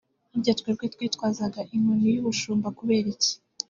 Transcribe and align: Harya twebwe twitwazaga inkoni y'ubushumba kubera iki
Harya 0.31 0.53
twebwe 0.59 0.85
twitwazaga 0.93 1.61
inkoni 1.75 2.07
y'ubushumba 2.15 2.67
kubera 2.77 3.07
iki 3.15 3.33